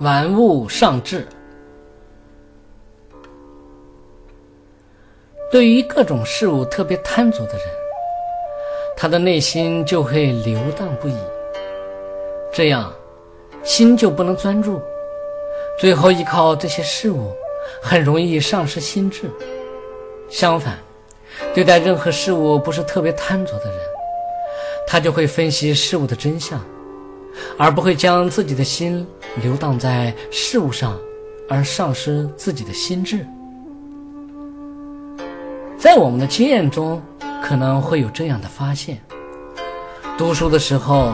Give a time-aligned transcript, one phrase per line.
[0.00, 1.26] 玩物丧志。
[5.50, 7.62] 对于各种事物特别贪足的人，
[8.96, 11.16] 他的内心就会流荡不已，
[12.52, 12.92] 这样
[13.62, 14.80] 心就不能专注，
[15.78, 17.32] 最后依靠这些事物，
[17.82, 19.30] 很容易丧失心智。
[20.28, 20.78] 相反，
[21.54, 23.80] 对待任何事物不是特别贪足的人，
[24.86, 26.60] 他就会分析事物的真相，
[27.58, 29.06] 而不会将自己的心
[29.42, 30.96] 流荡在事物上，
[31.48, 33.26] 而丧失自己的心智。
[35.78, 37.00] 在我们的经验中，
[37.42, 39.00] 可能会有这样的发现：
[40.16, 41.12] 读书的时候，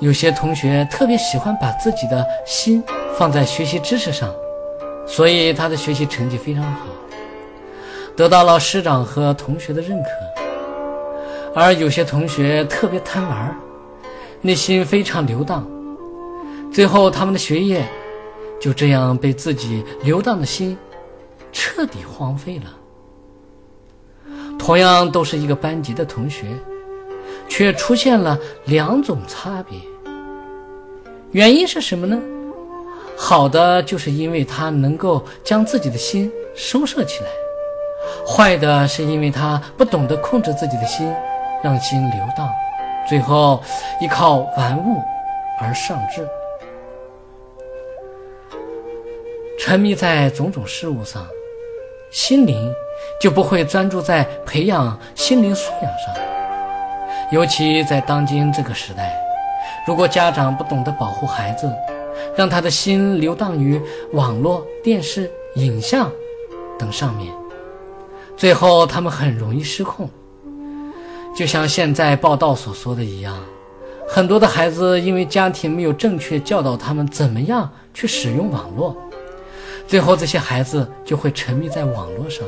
[0.00, 2.82] 有些同学特别喜欢把自己的心
[3.18, 4.32] 放在学习知识上，
[5.06, 6.86] 所以他的学习成绩非常好，
[8.16, 10.08] 得到了师长和同学的认可；
[11.54, 13.54] 而有些同学特别贪玩，
[14.44, 15.64] 内心非常流荡，
[16.72, 17.86] 最后他们的学业
[18.60, 20.76] 就这样被自己流荡的心
[21.52, 22.64] 彻底荒废了。
[24.58, 26.46] 同样都是一个班级的同学，
[27.48, 29.78] 却出现了两种差别。
[31.30, 32.20] 原因是什么呢？
[33.16, 37.28] 好的，就是因为他能够将自己的心收摄起来；
[38.26, 41.12] 坏的，是因为他不懂得控制自己的心，
[41.62, 42.48] 让心流荡，
[43.08, 43.62] 最后
[44.00, 45.02] 依靠玩物
[45.60, 46.28] 而丧志，
[49.58, 51.26] 沉迷在种种事物上，
[52.10, 52.72] 心灵。
[53.20, 56.14] 就不会专注在培养心灵素养上，
[57.32, 59.12] 尤其在当今这个时代，
[59.86, 61.72] 如果家长不懂得保护孩子，
[62.36, 63.80] 让他的心流荡于
[64.12, 66.10] 网络、电视、影像
[66.78, 67.32] 等上面，
[68.36, 70.08] 最后他们很容易失控。
[71.34, 73.36] 就像现在报道所说的一样，
[74.06, 78.94] 很多的孩子因为家庭没有正确教导他们怎么样去使用网络，
[79.86, 82.46] 最后这些孩子就会沉迷在网络上。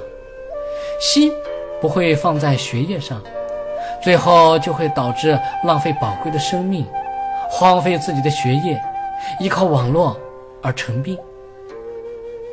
[1.01, 1.33] 心
[1.81, 3.21] 不会放在学业上，
[4.03, 6.87] 最后就会导致浪费宝贵的生命，
[7.49, 8.81] 荒废自己的学业，
[9.41, 10.17] 依靠网络
[10.63, 11.19] 而成病。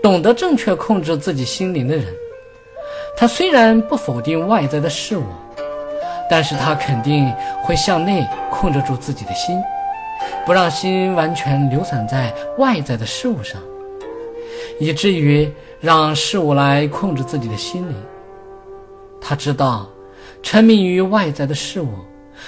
[0.02, 2.06] 懂得正确控制自己心灵的人，
[3.16, 5.24] 他虽然不否定外在的事物，
[6.32, 7.30] 但是他肯定
[7.62, 9.62] 会向内控制住自己的心，
[10.46, 13.62] 不让心完全流散在外在的事物上，
[14.80, 17.96] 以至于让事物来控制自己的心灵。
[19.20, 19.90] 他知道，
[20.42, 21.90] 沉迷于外在的事物，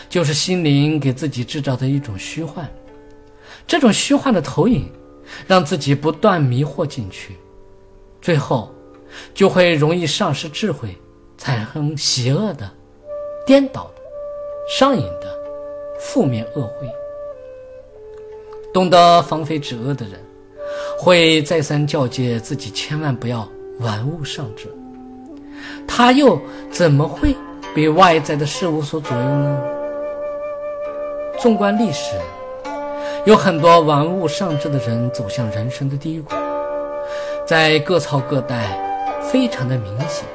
[0.08, 2.66] 就是心灵给自己制造的一种虚幻。
[3.68, 4.90] 这种虚幻的投影，
[5.46, 7.36] 让自己不断迷惑进去，
[8.22, 8.74] 最后
[9.34, 10.98] 就会容易丧失智慧，
[11.38, 12.72] 产生邪恶的、
[13.46, 14.02] 颠倒的、
[14.68, 15.28] 上瘾的
[16.00, 16.88] 负面恶慧。
[18.74, 20.20] 懂得防非止恶的人，
[20.98, 23.48] 会再三教诫自己，千万不要
[23.80, 24.68] 玩物丧志。
[25.88, 26.40] 他又
[26.72, 27.36] 怎么会
[27.76, 29.62] 被外在的事物所左右呢？
[31.38, 32.16] 纵观历史，
[33.26, 36.34] 有很多玩物丧志的人走向人生的低谷，
[37.46, 38.80] 在各朝各代
[39.22, 40.26] 非常的明显。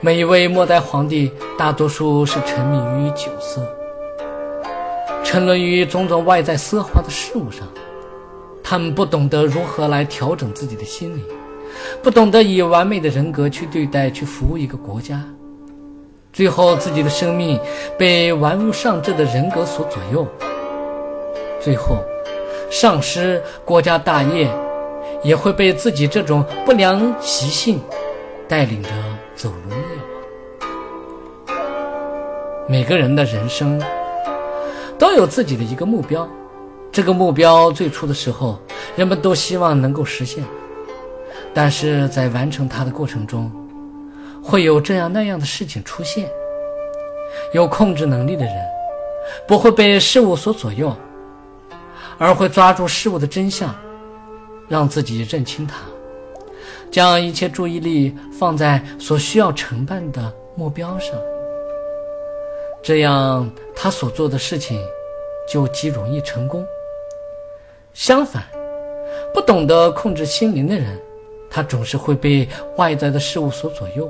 [0.00, 1.28] 每一位末代皇帝，
[1.58, 3.60] 大多数是沉迷于酒色，
[5.24, 7.66] 沉沦于种种外在奢华的事物上，
[8.62, 11.24] 他们不懂得如何来调整自己的心理。
[12.00, 15.20] 不懂得以完美的人格去对待、去服务一个国家，
[16.32, 17.58] 最后自己的生命
[17.98, 20.24] 被玩物丧志的人格所左右，
[21.60, 21.96] 最后
[22.70, 24.48] 丧失国家大业，
[25.24, 27.80] 也会被自己这种不良习性
[28.46, 28.90] 带领着
[29.38, 31.48] 走入灭亡。
[32.68, 33.80] 每个人的人生
[34.98, 36.28] 都有自己的一个目标，
[36.90, 38.58] 这个目标最初的时候，
[38.96, 40.42] 人们都希望能够实现。
[41.54, 43.48] 但是在完成它的过程中，
[44.42, 46.28] 会有这样那样的事情出现。
[47.52, 48.54] 有控制能力的人，
[49.46, 50.92] 不会被事物所左右，
[52.18, 53.72] 而会抓住事物的真相，
[54.66, 55.76] 让自己认清它，
[56.90, 61.14] 将一切注意力放在所需要承办的目标上。
[62.82, 64.80] 这样，他所做的事情
[65.48, 66.64] 就极容易成功。
[67.92, 68.44] 相反，
[69.34, 70.98] 不懂得控制心灵的人。
[71.50, 72.46] 他总是会被
[72.76, 74.08] 外在的事物所左右，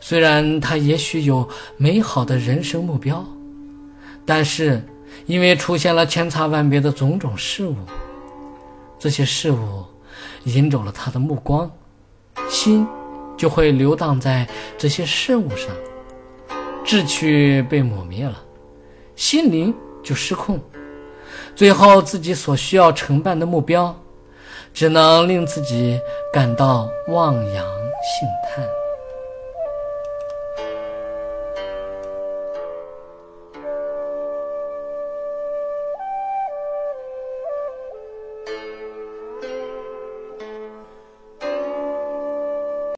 [0.00, 3.24] 虽然他也许有美好的人生目标，
[4.26, 4.82] 但是
[5.26, 7.76] 因为出现了千差万别的种种事物，
[8.98, 9.84] 这些事物
[10.44, 11.70] 引走了他的目光，
[12.48, 12.86] 心
[13.36, 14.46] 就会流荡在
[14.76, 15.68] 这些事物上，
[16.84, 18.42] 志趣被抹灭了，
[19.16, 20.60] 心灵就失控，
[21.56, 23.94] 最后自己所需要承办的目标
[24.72, 26.00] 只能令自己
[26.32, 28.83] 感到望洋兴叹。